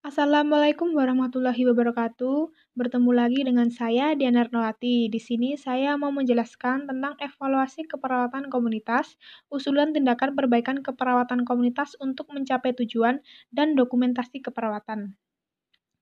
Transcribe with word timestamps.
Assalamualaikum 0.00 0.96
warahmatullahi 0.96 1.60
wabarakatuh. 1.68 2.48
Bertemu 2.72 3.10
lagi 3.12 3.44
dengan 3.44 3.68
saya 3.68 4.16
Diana 4.16 4.48
Ernawati. 4.48 5.12
Di 5.12 5.20
sini 5.20 5.60
saya 5.60 5.92
mau 6.00 6.08
menjelaskan 6.08 6.88
tentang 6.88 7.20
evaluasi 7.20 7.84
keperawatan 7.84 8.48
komunitas, 8.48 9.20
usulan 9.52 9.92
tindakan 9.92 10.32
perbaikan 10.32 10.80
keperawatan 10.80 11.44
komunitas 11.44 12.00
untuk 12.00 12.32
mencapai 12.32 12.72
tujuan, 12.80 13.20
dan 13.52 13.76
dokumentasi 13.76 14.40
keperawatan. 14.40 15.20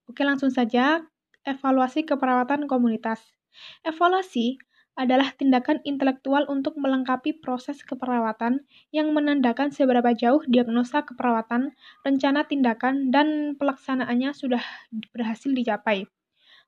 Oke, 0.06 0.22
langsung 0.22 0.54
saja 0.54 1.02
evaluasi 1.42 2.06
keperawatan 2.06 2.70
komunitas. 2.70 3.18
Evaluasi 3.82 4.62
adalah 4.98 5.30
tindakan 5.30 5.78
intelektual 5.86 6.42
untuk 6.50 6.74
melengkapi 6.74 7.38
proses 7.38 7.86
keperawatan 7.86 8.66
yang 8.90 9.14
menandakan 9.14 9.70
seberapa 9.70 10.10
jauh 10.10 10.42
diagnosa 10.50 11.06
keperawatan, 11.06 11.78
rencana 12.02 12.42
tindakan, 12.50 13.14
dan 13.14 13.54
pelaksanaannya 13.54 14.34
sudah 14.34 14.61
berhasil 15.14 15.54
dicapai. 15.54 16.11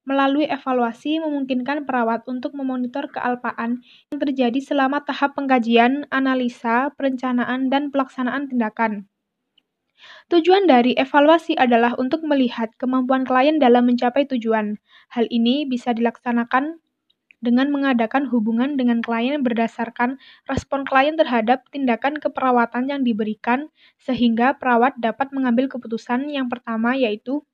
Melalui 0.06 0.46
evaluasi 0.46 1.18
memungkinkan 1.20 1.84
perawat 1.84 2.24
untuk 2.30 2.54
memonitor 2.54 3.10
kealpaan 3.10 3.82
yang 4.14 4.18
terjadi 4.22 4.62
selama 4.62 5.02
tahap 5.02 5.34
pengkajian, 5.34 6.06
analisa, 6.14 6.94
perencanaan, 6.94 7.68
dan 7.68 7.90
pelaksanaan 7.90 8.46
tindakan. 8.46 9.10
Tujuan 10.32 10.64
dari 10.64 10.96
evaluasi 10.96 11.58
adalah 11.60 11.92
untuk 12.00 12.24
melihat 12.24 12.72
kemampuan 12.80 13.28
klien 13.28 13.60
dalam 13.60 13.84
mencapai 13.84 14.24
tujuan. 14.24 14.80
Hal 15.12 15.28
ini 15.28 15.68
bisa 15.68 15.92
dilaksanakan 15.92 16.80
dengan 17.40 17.72
mengadakan 17.72 18.28
hubungan 18.28 18.76
dengan 18.76 19.00
klien 19.00 19.40
berdasarkan 19.40 20.20
respon 20.46 20.84
klien 20.84 21.16
terhadap 21.16 21.64
tindakan 21.72 22.20
keperawatan 22.20 22.92
yang 22.92 23.00
diberikan, 23.02 23.72
sehingga 23.96 24.56
perawat 24.60 24.96
dapat 25.00 25.32
mengambil 25.32 25.68
keputusan 25.72 26.28
yang 26.28 26.52
pertama, 26.52 26.92
yaitu 26.94 27.44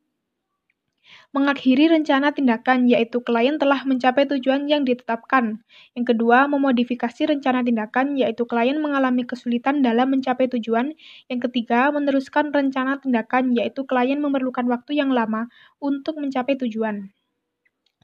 mengakhiri 1.31 1.87
rencana 1.91 2.33
tindakan, 2.35 2.91
yaitu 2.91 3.23
klien 3.23 3.59
telah 3.61 3.83
mencapai 3.87 4.27
tujuan 4.27 4.67
yang 4.67 4.83
ditetapkan. 4.83 5.63
Yang 5.95 6.17
kedua, 6.17 6.51
memodifikasi 6.51 7.31
rencana 7.31 7.63
tindakan, 7.63 8.17
yaitu 8.19 8.43
klien 8.49 8.79
mengalami 8.79 9.23
kesulitan 9.23 9.83
dalam 9.83 10.11
mencapai 10.11 10.51
tujuan. 10.51 10.95
Yang 11.31 11.51
ketiga, 11.51 11.93
meneruskan 11.95 12.51
rencana 12.51 12.99
tindakan, 12.99 13.55
yaitu 13.55 13.87
klien 13.87 14.19
memerlukan 14.19 14.67
waktu 14.67 14.99
yang 14.99 15.13
lama 15.13 15.47
untuk 15.79 16.19
mencapai 16.19 16.59
tujuan. 16.59 17.11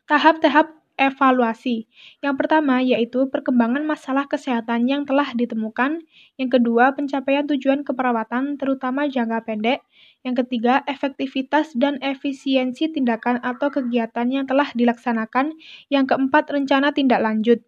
Tahap-tahap 0.06 0.81
evaluasi. 1.02 1.90
Yang 2.22 2.34
pertama 2.38 2.78
yaitu 2.78 3.26
perkembangan 3.26 3.82
masalah 3.82 4.30
kesehatan 4.30 4.86
yang 4.86 5.02
telah 5.02 5.34
ditemukan. 5.34 6.06
Yang 6.38 6.50
kedua, 6.60 6.94
pencapaian 6.94 7.42
tujuan 7.50 7.82
keperawatan 7.82 8.56
terutama 8.60 9.10
jangka 9.10 9.42
pendek. 9.42 9.82
Yang 10.22 10.46
ketiga, 10.46 10.86
efektivitas 10.86 11.74
dan 11.74 11.98
efisiensi 11.98 12.86
tindakan 12.94 13.42
atau 13.42 13.74
kegiatan 13.74 14.30
yang 14.30 14.46
telah 14.46 14.70
dilaksanakan. 14.78 15.58
Yang 15.90 16.04
keempat, 16.14 16.44
rencana 16.54 16.94
tindak 16.94 17.18
lanjut. 17.18 17.58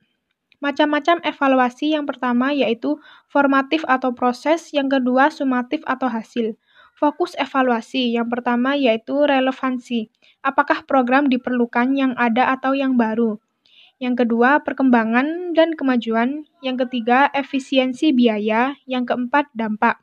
Macam-macam 0.64 1.20
evaluasi 1.26 1.92
yang 1.92 2.08
pertama 2.08 2.54
yaitu 2.54 2.96
formatif 3.28 3.84
atau 3.84 4.16
proses, 4.16 4.72
yang 4.72 4.88
kedua 4.88 5.28
sumatif 5.28 5.84
atau 5.84 6.08
hasil. 6.08 6.56
Fokus 6.94 7.34
evaluasi 7.34 8.14
yang 8.14 8.30
pertama 8.30 8.78
yaitu 8.78 9.18
relevansi. 9.26 10.08
Apakah 10.46 10.86
program 10.86 11.26
diperlukan 11.26 11.90
yang 11.98 12.14
ada 12.14 12.54
atau 12.54 12.70
yang 12.70 12.94
baru? 12.94 13.42
Yang 13.98 14.26
kedua, 14.26 14.62
perkembangan 14.62 15.54
dan 15.58 15.74
kemajuan. 15.74 16.46
Yang 16.62 16.86
ketiga, 16.86 17.30
efisiensi 17.34 18.14
biaya. 18.14 18.78
Yang 18.86 19.14
keempat, 19.14 19.50
dampak. 19.54 20.02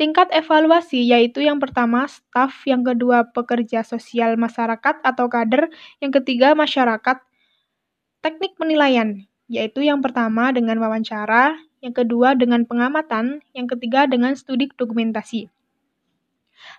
Tingkat 0.00 0.32
evaluasi 0.32 1.04
yaitu 1.06 1.44
yang 1.44 1.60
pertama 1.60 2.08
staf, 2.08 2.64
yang 2.64 2.80
kedua 2.80 3.28
pekerja 3.30 3.84
sosial 3.84 4.40
masyarakat 4.40 5.04
atau 5.04 5.26
kader, 5.28 5.68
yang 6.00 6.10
ketiga 6.10 6.56
masyarakat. 6.56 7.20
Teknik 8.24 8.56
penilaian 8.56 9.28
yaitu 9.50 9.82
yang 9.82 9.98
pertama 9.98 10.54
dengan 10.54 10.78
wawancara, 10.78 11.58
yang 11.80 11.94
kedua 11.96 12.36
dengan 12.36 12.68
pengamatan, 12.68 13.44
yang 13.56 13.66
ketiga 13.68 14.04
dengan 14.08 14.36
studi 14.36 14.68
dokumentasi. 14.72 15.48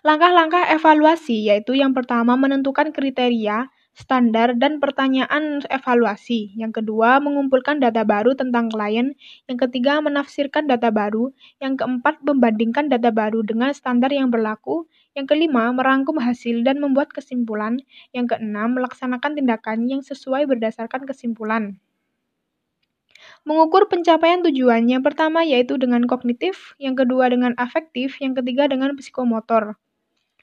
Langkah-langkah 0.06 0.70
evaluasi 0.70 1.50
yaitu 1.50 1.74
yang 1.74 1.94
pertama 1.98 2.38
menentukan 2.38 2.94
kriteria, 2.94 3.70
standar, 3.92 4.56
dan 4.56 4.80
pertanyaan 4.80 5.60
evaluasi. 5.68 6.54
Yang 6.56 6.82
kedua, 6.82 7.20
mengumpulkan 7.20 7.82
data 7.84 8.06
baru 8.08 8.38
tentang 8.38 8.72
klien. 8.72 9.18
Yang 9.50 9.58
ketiga, 9.68 10.00
menafsirkan 10.00 10.70
data 10.70 10.90
baru. 10.94 11.34
Yang 11.60 11.84
keempat, 11.84 12.24
membandingkan 12.24 12.88
data 12.88 13.12
baru 13.12 13.44
dengan 13.44 13.74
standar 13.76 14.14
yang 14.14 14.32
berlaku. 14.32 14.88
Yang 15.12 15.36
kelima, 15.36 15.70
merangkum 15.76 16.18
hasil 16.24 16.64
dan 16.64 16.80
membuat 16.80 17.12
kesimpulan. 17.12 17.82
Yang 18.16 18.38
keenam, 18.38 18.78
melaksanakan 18.80 19.36
tindakan 19.36 19.90
yang 19.92 20.02
sesuai 20.06 20.48
berdasarkan 20.48 21.04
kesimpulan. 21.04 21.82
Mengukur 23.42 23.90
pencapaian 23.90 24.42
tujuan 24.46 24.86
yang 24.86 25.02
pertama 25.02 25.42
yaitu 25.42 25.74
dengan 25.84 26.06
kognitif, 26.06 26.78
yang 26.78 26.94
kedua 26.94 27.26
dengan 27.34 27.58
afektif, 27.58 28.22
yang 28.22 28.34
ketiga 28.38 28.70
dengan 28.70 28.94
psikomotor. 28.94 29.64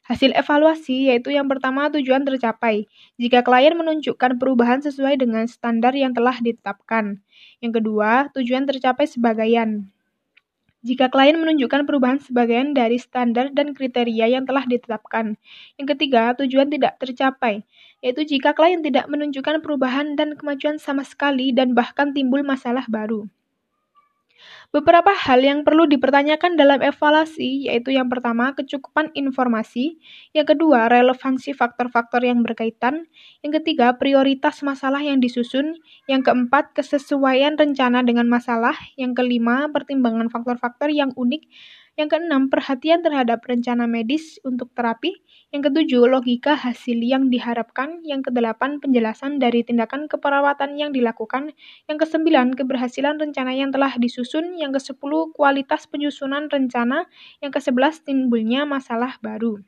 Hasil 0.08 0.34
evaluasi 0.34 1.12
yaitu 1.12 1.30
yang 1.30 1.46
pertama 1.52 1.92
tujuan 1.94 2.26
tercapai 2.26 2.90
jika 3.20 3.44
klien 3.46 3.74
menunjukkan 3.78 4.40
perubahan 4.40 4.80
sesuai 4.82 5.14
dengan 5.22 5.44
standar 5.46 5.94
yang 5.94 6.10
telah 6.16 6.42
ditetapkan. 6.42 7.22
Yang 7.62 7.72
kedua, 7.82 8.34
tujuan 8.34 8.66
tercapai 8.66 9.06
sebagian. 9.06 9.70
Jika 10.86 11.10
klien 11.10 11.34
menunjukkan 11.42 11.86
perubahan 11.90 12.22
sebagian 12.22 12.70
dari 12.70 12.98
standar 13.02 13.50
dan 13.50 13.74
kriteria 13.74 14.26
yang 14.30 14.46
telah 14.46 14.62
ditetapkan. 14.62 15.34
Yang 15.78 15.86
ketiga, 15.94 16.34
tujuan 16.38 16.70
tidak 16.70 16.98
tercapai 17.02 17.66
yaitu 17.98 18.22
jika 18.22 18.54
klien 18.54 18.78
tidak 18.78 19.10
menunjukkan 19.10 19.58
perubahan 19.58 20.14
dan 20.14 20.38
kemajuan 20.38 20.78
sama 20.78 21.02
sekali 21.02 21.50
dan 21.50 21.74
bahkan 21.74 22.14
timbul 22.14 22.46
masalah 22.46 22.86
baru. 22.86 23.26
Beberapa 24.68 25.16
hal 25.16 25.40
yang 25.40 25.64
perlu 25.64 25.88
dipertanyakan 25.88 26.60
dalam 26.60 26.84
evaluasi 26.84 27.72
yaitu 27.72 27.88
yang 27.96 28.12
pertama 28.12 28.52
kecukupan 28.52 29.08
informasi, 29.16 29.96
yang 30.36 30.44
kedua 30.44 30.92
relevansi 30.92 31.56
faktor-faktor 31.56 32.20
yang 32.20 32.44
berkaitan, 32.44 33.08
yang 33.40 33.52
ketiga 33.56 33.96
prioritas 33.96 34.60
masalah 34.60 35.00
yang 35.00 35.24
disusun, 35.24 35.80
yang 36.04 36.20
keempat 36.20 36.76
kesesuaian 36.76 37.56
rencana 37.56 38.04
dengan 38.04 38.28
masalah, 38.28 38.76
yang 39.00 39.16
kelima 39.16 39.72
pertimbangan 39.72 40.28
faktor-faktor 40.28 40.92
yang 40.92 41.16
unik 41.16 41.48
yang 41.98 42.08
keenam, 42.12 42.46
perhatian 42.46 43.02
terhadap 43.02 43.42
rencana 43.44 43.84
medis 43.90 44.38
untuk 44.46 44.70
terapi. 44.78 45.18
Yang 45.50 45.62
ketujuh, 45.72 46.02
logika 46.06 46.54
hasil 46.54 46.96
yang 47.02 47.28
diharapkan. 47.28 48.00
Yang 48.06 48.30
kedelapan, 48.30 48.78
penjelasan 48.78 49.42
dari 49.42 49.66
tindakan 49.66 50.06
keperawatan 50.06 50.78
yang 50.78 50.94
dilakukan. 50.94 51.52
Yang 51.90 51.98
kesembilan, 52.06 52.54
keberhasilan 52.54 53.18
rencana 53.18 53.52
yang 53.52 53.74
telah 53.74 53.92
disusun. 53.98 54.54
Yang 54.56 54.78
kesepuluh, 54.80 55.34
kualitas 55.34 55.90
penyusunan 55.90 56.46
rencana. 56.46 57.10
Yang 57.42 57.60
kesebelas, 57.60 58.06
timbulnya 58.06 58.62
masalah 58.64 59.18
baru. 59.18 59.58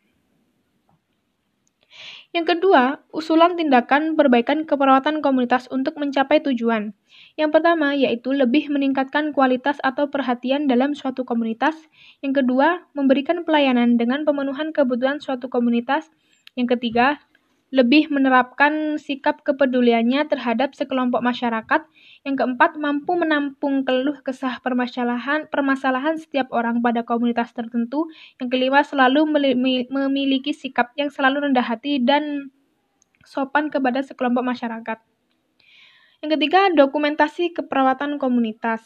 Yang 2.31 2.47
kedua, 2.55 3.03
usulan 3.11 3.59
tindakan 3.59 4.15
perbaikan 4.15 4.63
keperawatan 4.63 5.19
komunitas 5.19 5.67
untuk 5.67 5.99
mencapai 5.99 6.39
tujuan. 6.39 6.95
Yang 7.35 7.51
pertama 7.59 7.91
yaitu 7.99 8.31
lebih 8.31 8.71
meningkatkan 8.71 9.35
kualitas 9.35 9.83
atau 9.83 10.07
perhatian 10.07 10.71
dalam 10.71 10.95
suatu 10.95 11.27
komunitas. 11.27 11.75
Yang 12.23 12.47
kedua, 12.47 12.87
memberikan 12.95 13.43
pelayanan 13.43 13.99
dengan 13.99 14.23
pemenuhan 14.23 14.71
kebutuhan 14.71 15.19
suatu 15.19 15.51
komunitas. 15.51 16.07
Yang 16.55 16.79
ketiga, 16.79 17.19
lebih 17.75 18.11
menerapkan 18.15 18.99
sikap 18.99 19.43
kepeduliannya 19.43 20.27
terhadap 20.31 20.79
sekelompok 20.79 21.27
masyarakat. 21.27 21.83
Yang 22.21 22.37
keempat, 22.45 22.77
mampu 22.77 23.17
menampung 23.17 23.81
keluh 23.81 24.21
kesah 24.21 24.61
permasalahan 24.61 25.49
permasalahan 25.49 26.21
setiap 26.21 26.53
orang 26.53 26.85
pada 26.85 27.01
komunitas 27.01 27.49
tertentu. 27.57 28.13
Yang 28.37 28.49
kelima, 28.53 28.85
selalu 28.85 29.25
memiliki 29.89 30.53
sikap 30.53 30.93
yang 31.01 31.09
selalu 31.09 31.49
rendah 31.49 31.65
hati 31.65 31.97
dan 31.97 32.53
sopan 33.25 33.72
kepada 33.72 34.05
sekelompok 34.05 34.45
masyarakat. 34.45 34.99
Yang 36.21 36.31
ketiga, 36.37 36.69
dokumentasi 36.77 37.57
keperawatan 37.57 38.21
komunitas. 38.21 38.84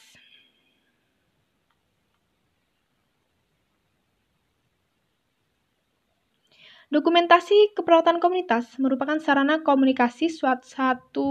Dokumentasi 6.95 7.75
keperawatan 7.75 8.23
komunitas 8.23 8.79
merupakan 8.79 9.19
sarana 9.19 9.67
komunikasi 9.67 10.31
suatu 10.31 11.27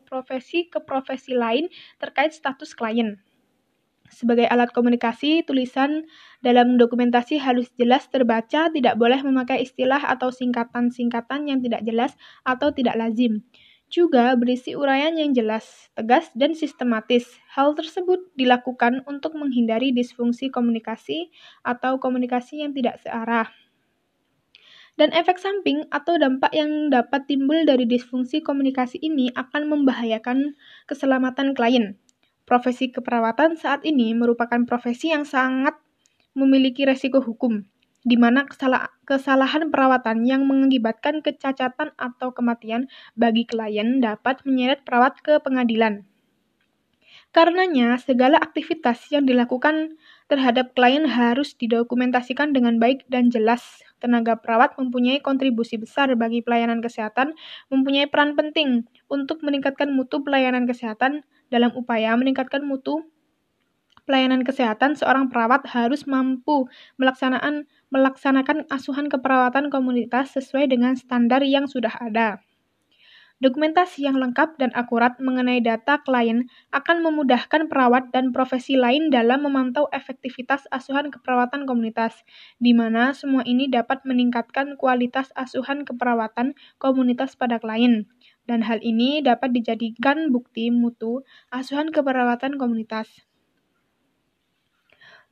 profesi 0.00 0.68
ke 0.68 0.80
profesi 0.80 1.36
lain 1.36 1.68
terkait 2.00 2.32
status 2.32 2.72
klien. 2.72 3.20
Sebagai 4.12 4.44
alat 4.44 4.68
komunikasi, 4.76 5.40
tulisan 5.40 6.04
dalam 6.44 6.76
dokumentasi 6.76 7.40
harus 7.40 7.72
jelas 7.80 8.12
terbaca, 8.12 8.68
tidak 8.68 9.00
boleh 9.00 9.24
memakai 9.24 9.64
istilah 9.64 10.04
atau 10.04 10.28
singkatan-singkatan 10.28 11.48
yang 11.48 11.64
tidak 11.64 11.80
jelas 11.80 12.12
atau 12.44 12.68
tidak 12.76 13.00
lazim. 13.00 13.40
Juga 13.88 14.36
berisi 14.36 14.76
uraian 14.76 15.16
yang 15.16 15.32
jelas, 15.32 15.88
tegas, 15.96 16.28
dan 16.36 16.52
sistematis. 16.52 17.28
Hal 17.56 17.72
tersebut 17.72 18.32
dilakukan 18.36 19.04
untuk 19.08 19.32
menghindari 19.36 19.96
disfungsi 19.96 20.52
komunikasi 20.52 21.32
atau 21.64 21.96
komunikasi 21.96 22.64
yang 22.64 22.76
tidak 22.76 23.00
searah. 23.00 23.48
Dan 24.92 25.08
efek 25.16 25.40
samping 25.40 25.88
atau 25.88 26.20
dampak 26.20 26.52
yang 26.52 26.92
dapat 26.92 27.24
timbul 27.24 27.64
dari 27.64 27.88
disfungsi 27.88 28.44
komunikasi 28.44 29.00
ini 29.00 29.32
akan 29.32 29.72
membahayakan 29.72 30.52
keselamatan 30.84 31.56
klien. 31.56 31.96
Profesi 32.44 32.92
keperawatan 32.92 33.56
saat 33.56 33.86
ini 33.88 34.12
merupakan 34.12 34.60
profesi 34.68 35.08
yang 35.08 35.24
sangat 35.24 35.78
memiliki 36.36 36.84
resiko 36.84 37.24
hukum, 37.24 37.64
di 38.04 38.16
mana 38.20 38.44
kesalahan 39.08 39.72
perawatan 39.72 40.28
yang 40.28 40.44
mengakibatkan 40.44 41.24
kecacatan 41.24 41.96
atau 41.96 42.36
kematian 42.36 42.90
bagi 43.16 43.48
klien 43.48 44.02
dapat 44.02 44.44
menyeret 44.44 44.84
perawat 44.84 45.22
ke 45.24 45.40
pengadilan. 45.40 46.04
Karenanya, 47.32 47.96
segala 47.96 48.36
aktivitas 48.36 49.08
yang 49.08 49.24
dilakukan 49.24 49.96
terhadap 50.32 50.72
klien 50.72 51.04
harus 51.04 51.52
didokumentasikan 51.60 52.56
dengan 52.56 52.80
baik 52.80 53.04
dan 53.12 53.28
jelas. 53.28 53.84
Tenaga 54.00 54.40
perawat 54.40 54.80
mempunyai 54.80 55.20
kontribusi 55.20 55.76
besar 55.76 56.08
bagi 56.16 56.40
pelayanan 56.40 56.80
kesehatan, 56.80 57.36
mempunyai 57.68 58.08
peran 58.08 58.32
penting 58.32 58.88
untuk 59.12 59.44
meningkatkan 59.44 59.92
mutu 59.92 60.24
pelayanan 60.24 60.64
kesehatan. 60.64 61.28
Dalam 61.52 61.76
upaya 61.76 62.16
meningkatkan 62.16 62.64
mutu 62.64 63.04
pelayanan 64.08 64.40
kesehatan, 64.40 64.96
seorang 64.96 65.28
perawat 65.28 65.68
harus 65.68 66.08
mampu 66.08 66.64
melaksanakan, 66.96 68.64
asuhan 68.72 69.12
keperawatan 69.12 69.68
komunitas 69.68 70.32
sesuai 70.32 70.72
dengan 70.72 70.96
standar 70.96 71.44
yang 71.44 71.68
sudah 71.68 71.92
ada. 72.00 72.40
Dokumentasi 73.42 74.06
yang 74.06 74.22
lengkap 74.22 74.54
dan 74.54 74.70
akurat 74.70 75.18
mengenai 75.18 75.58
data 75.58 75.98
klien 75.98 76.46
akan 76.70 77.02
memudahkan 77.02 77.66
perawat 77.66 78.14
dan 78.14 78.30
profesi 78.30 78.78
lain 78.78 79.10
dalam 79.10 79.42
memantau 79.42 79.90
efektivitas 79.90 80.70
asuhan 80.70 81.10
keperawatan 81.10 81.66
komunitas, 81.66 82.22
di 82.62 82.70
mana 82.70 83.10
semua 83.10 83.42
ini 83.42 83.66
dapat 83.66 84.06
meningkatkan 84.06 84.78
kualitas 84.78 85.34
asuhan 85.34 85.82
keperawatan 85.82 86.54
komunitas 86.78 87.34
pada 87.34 87.58
klien. 87.58 88.06
Dan 88.46 88.62
hal 88.62 88.78
ini 88.78 89.18
dapat 89.26 89.50
dijadikan 89.50 90.30
bukti 90.30 90.70
mutu 90.70 91.26
asuhan 91.50 91.90
keperawatan 91.90 92.62
komunitas. 92.62 93.10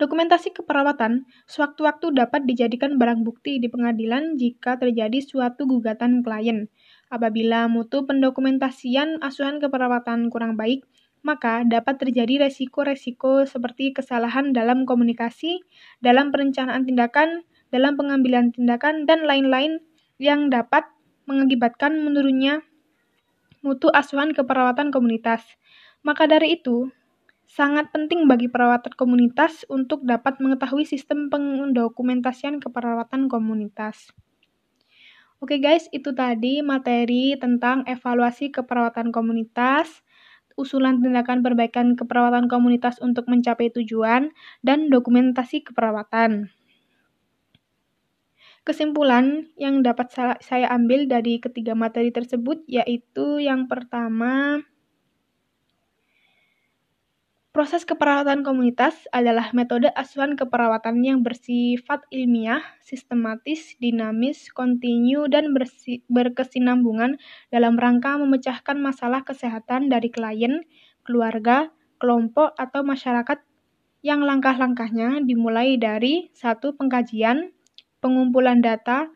Dokumentasi 0.03 0.57
keperawatan 0.57 1.31
sewaktu-waktu 1.45 2.17
dapat 2.17 2.49
dijadikan 2.49 2.97
barang 2.97 3.21
bukti 3.21 3.61
di 3.61 3.69
pengadilan 3.69 4.35
jika 4.35 4.81
terjadi 4.81 5.21
suatu 5.23 5.69
gugatan 5.69 6.25
klien. 6.25 6.73
Apabila 7.11 7.67
mutu 7.67 8.07
pendokumentasian 8.07 9.19
asuhan 9.19 9.59
keperawatan 9.59 10.31
kurang 10.31 10.55
baik, 10.55 10.87
maka 11.27 11.67
dapat 11.67 12.01
terjadi 12.01 12.47
resiko-resiko 12.47 13.45
seperti 13.45 13.93
kesalahan 13.93 14.55
dalam 14.55 14.87
komunikasi, 14.87 15.61
dalam 15.99 16.31
perencanaan 16.31 16.87
tindakan, 16.87 17.43
dalam 17.75 17.99
pengambilan 17.99 18.55
tindakan, 18.55 19.05
dan 19.11 19.27
lain-lain 19.27 19.83
yang 20.23 20.49
dapat 20.49 20.87
mengakibatkan 21.27 21.99
menurunnya 21.99 22.63
mutu 23.61 23.93
asuhan 23.93 24.33
keperawatan 24.33 24.89
komunitas. 24.95 25.45
Maka 26.07 26.25
dari 26.25 26.57
itu, 26.57 26.89
sangat 27.45 27.91
penting 27.91 28.25
bagi 28.31 28.47
perawatan 28.47 28.95
komunitas 28.95 29.67
untuk 29.67 30.07
dapat 30.07 30.39
mengetahui 30.39 30.87
sistem 30.87 31.29
pendokumentasian 31.29 32.63
keperawatan 32.63 33.27
komunitas. 33.27 34.15
Oke 35.41 35.57
guys, 35.57 35.89
itu 35.89 36.13
tadi 36.13 36.61
materi 36.61 37.33
tentang 37.41 37.81
evaluasi 37.89 38.53
keperawatan 38.53 39.09
komunitas, 39.09 40.05
usulan 40.61 41.01
tindakan 41.01 41.41
perbaikan 41.41 41.97
keperawatan 41.97 42.45
komunitas 42.45 43.01
untuk 43.01 43.25
mencapai 43.25 43.73
tujuan, 43.73 44.37
dan 44.61 44.93
dokumentasi 44.93 45.65
keperawatan. 45.65 46.53
Kesimpulan 48.69 49.49
yang 49.57 49.81
dapat 49.81 50.13
saya 50.45 50.69
ambil 50.77 51.09
dari 51.09 51.41
ketiga 51.41 51.73
materi 51.73 52.13
tersebut 52.13 52.61
yaitu 52.69 53.41
yang 53.41 53.65
pertama, 53.65 54.61
Proses 57.51 57.83
keperawatan 57.83 58.47
komunitas 58.47 59.11
adalah 59.11 59.51
metode 59.51 59.91
asuhan 59.99 60.39
keperawatan 60.39 61.03
yang 61.03 61.27
bersifat 61.27 62.07
ilmiah, 62.15 62.63
sistematis, 62.79 63.75
dinamis, 63.83 64.55
kontinu, 64.55 65.27
dan 65.27 65.51
berkesinambungan 66.07 67.19
dalam 67.51 67.75
rangka 67.75 68.15
memecahkan 68.23 68.79
masalah 68.79 69.27
kesehatan 69.27 69.91
dari 69.91 70.15
klien, 70.15 70.63
keluarga, 71.03 71.75
kelompok, 71.99 72.55
atau 72.55 72.87
masyarakat 72.87 73.43
yang 74.07 74.23
langkah-langkahnya 74.23 75.19
dimulai 75.27 75.75
dari 75.75 76.31
satu 76.31 76.79
pengkajian, 76.79 77.51
pengumpulan 77.99 78.63
data, 78.63 79.11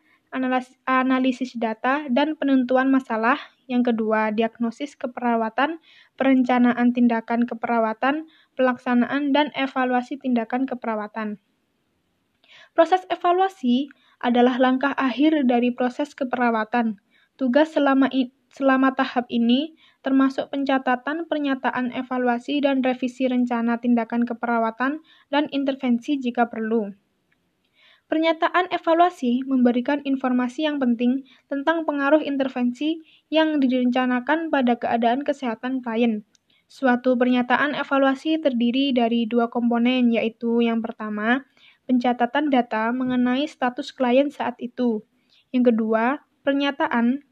analisis 0.91 1.55
data, 1.55 2.03
dan 2.11 2.35
penentuan 2.35 2.91
masalah 2.91 3.39
yang 3.64 3.82
kedua, 3.82 4.32
diagnosis 4.34 4.96
keperawatan, 4.96 5.81
perencanaan 6.20 6.93
tindakan 6.93 7.49
keperawatan, 7.49 8.28
pelaksanaan 8.55 9.32
dan 9.32 9.49
evaluasi 9.56 10.20
tindakan 10.20 10.69
keperawatan. 10.69 11.40
Proses 12.75 13.06
evaluasi 13.08 13.88
adalah 14.19 14.58
langkah 14.58 14.93
akhir 14.94 15.46
dari 15.46 15.70
proses 15.70 16.12
keperawatan. 16.12 16.99
Tugas 17.34 17.75
selama 17.75 18.11
selama 18.55 18.94
tahap 18.94 19.26
ini 19.26 19.75
termasuk 20.06 20.55
pencatatan 20.55 21.26
pernyataan 21.26 21.90
evaluasi 21.90 22.62
dan 22.62 22.87
revisi 22.87 23.26
rencana 23.26 23.82
tindakan 23.82 24.22
keperawatan 24.22 25.02
dan 25.34 25.44
intervensi 25.50 26.14
jika 26.20 26.46
perlu. 26.46 26.94
Pernyataan 28.05 28.69
evaluasi 28.69 29.49
memberikan 29.49 30.05
informasi 30.05 30.69
yang 30.69 30.77
penting 30.77 31.25
tentang 31.49 31.89
pengaruh 31.89 32.21
intervensi 32.21 33.01
yang 33.33 33.59
direncanakan 33.59 34.53
pada 34.53 34.77
keadaan 34.77 35.25
kesehatan 35.25 35.81
klien. 35.81 36.21
Suatu 36.69 37.17
pernyataan 37.17 37.73
evaluasi 37.73 38.37
terdiri 38.41 38.93
dari 38.93 39.25
dua 39.25 39.49
komponen, 39.49 40.12
yaitu 40.12 40.61
yang 40.61 40.85
pertama, 40.85 41.49
pencatatan 41.89 42.53
data 42.53 42.93
mengenai 42.93 43.49
status 43.49 43.93
klien 43.93 44.29
saat 44.29 44.57
itu. 44.61 45.05
Yang 45.53 45.73
kedua, 45.73 46.25
pernyataan 46.45 47.25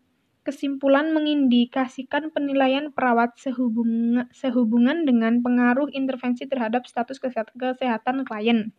kesimpulan 0.42 1.14
mengindikasikan 1.14 2.34
penilaian 2.34 2.90
perawat 2.90 3.36
sehubungan, 3.38 4.26
sehubungan 4.34 5.06
dengan 5.06 5.38
pengaruh 5.44 5.92
intervensi 5.94 6.48
terhadap 6.48 6.88
status 6.88 7.20
kesehatan 7.22 8.24
klien. 8.26 8.74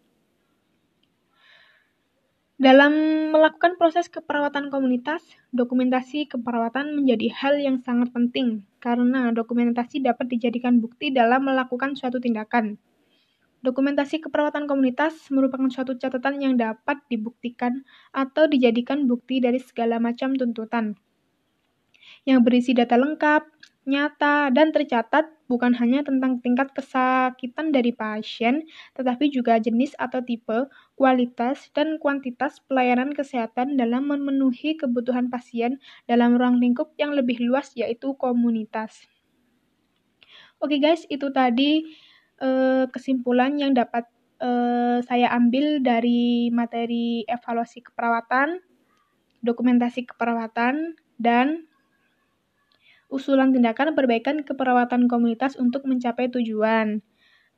Dalam 2.64 2.96
melakukan 3.36 3.76
proses 3.76 4.08
keperawatan 4.08 4.72
komunitas, 4.72 5.20
dokumentasi 5.52 6.32
keperawatan 6.32 6.96
menjadi 6.96 7.28
hal 7.36 7.60
yang 7.60 7.84
sangat 7.84 8.16
penting 8.16 8.64
karena 8.80 9.36
dokumentasi 9.36 10.00
dapat 10.00 10.32
dijadikan 10.32 10.80
bukti 10.80 11.12
dalam 11.12 11.44
melakukan 11.44 12.00
suatu 12.00 12.24
tindakan. 12.24 12.80
Dokumentasi 13.68 14.24
keperawatan 14.24 14.72
komunitas 14.72 15.28
merupakan 15.28 15.68
suatu 15.68 16.00
catatan 16.00 16.40
yang 16.40 16.56
dapat 16.56 17.04
dibuktikan 17.12 17.84
atau 18.16 18.48
dijadikan 18.48 19.12
bukti 19.12 19.44
dari 19.44 19.60
segala 19.60 20.00
macam 20.00 20.32
tuntutan 20.32 20.96
yang 22.24 22.40
berisi 22.48 22.72
data 22.72 22.96
lengkap, 22.96 23.44
nyata, 23.84 24.48
dan 24.56 24.72
tercatat 24.72 25.28
bukan 25.52 25.76
hanya 25.76 26.02
tentang 26.08 26.40
tingkat 26.40 26.72
kesakitan 26.72 27.76
dari 27.76 27.92
pasien, 27.92 28.64
tetapi 28.96 29.28
juga 29.28 29.60
jenis 29.60 29.92
atau 30.00 30.24
tipe, 30.24 30.72
kualitas, 30.96 31.68
dan 31.76 32.00
kuantitas 32.00 32.64
pelayanan 32.66 33.12
kesehatan 33.12 33.76
dalam 33.76 34.08
memenuhi 34.08 34.80
kebutuhan 34.80 35.28
pasien 35.28 35.84
dalam 36.08 36.40
ruang 36.40 36.64
lingkup 36.64 36.96
yang 36.96 37.12
lebih 37.12 37.44
luas, 37.44 37.76
yaitu 37.76 38.16
komunitas. 38.16 39.04
Oke 40.64 40.80
guys, 40.80 41.04
itu 41.12 41.28
tadi 41.36 41.84
eh, 42.40 42.86
kesimpulan 42.88 43.60
yang 43.60 43.76
dapat 43.76 44.08
eh, 44.40 45.04
saya 45.04 45.28
ambil 45.36 45.84
dari 45.84 46.48
materi 46.56 47.28
evaluasi 47.28 47.84
keperawatan, 47.84 48.64
dokumentasi 49.44 50.08
keperawatan, 50.08 50.96
dan 51.20 51.68
usulan 53.14 53.54
tindakan 53.54 53.94
perbaikan 53.94 54.42
keperawatan 54.42 55.06
komunitas 55.06 55.54
untuk 55.62 55.86
mencapai 55.86 56.34
tujuan. 56.34 57.06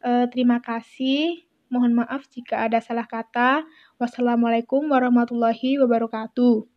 E, 0.03 0.11
terima 0.29 0.59
kasih. 0.59 1.47
Mohon 1.71 2.05
maaf 2.05 2.27
jika 2.27 2.67
ada 2.67 2.83
salah 2.83 3.07
kata. 3.07 3.63
Wassalamualaikum 3.97 4.85
warahmatullahi 4.91 5.79
wabarakatuh. 5.79 6.74